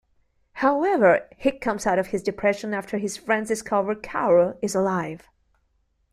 However, 0.53 1.29
he 1.37 1.51
comes 1.51 1.85
out 1.85 1.99
of 1.99 2.07
his 2.07 2.23
depression 2.23 2.73
after 2.73 2.97
his 2.97 3.17
friends 3.17 3.49
discover 3.49 3.93
Kaoru 3.93 4.57
is 4.59 4.73
alive. 4.73 5.29